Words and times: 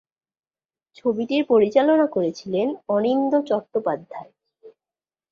ছবিটির 0.95 1.43
পরিচালনা 1.45 2.05
করেছিলেন 2.07 2.67
অনিন্দ্য 2.87 3.37
চট্টোপাধ্যায়। 3.47 4.31